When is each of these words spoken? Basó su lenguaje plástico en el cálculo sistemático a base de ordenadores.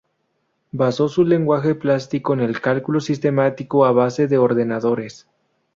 Basó 0.71 1.09
su 1.09 1.23
lenguaje 1.25 1.75
plástico 1.75 2.33
en 2.33 2.39
el 2.39 2.59
cálculo 2.59 2.99
sistemático 3.01 3.85
a 3.85 3.91
base 3.91 4.27
de 4.27 4.39
ordenadores. 4.39 5.27